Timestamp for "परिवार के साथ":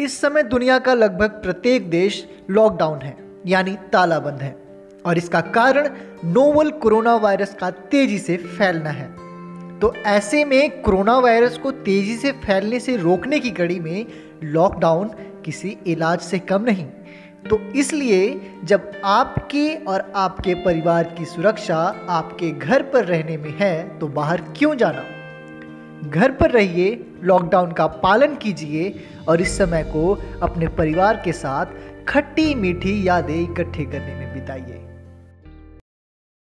30.68-31.66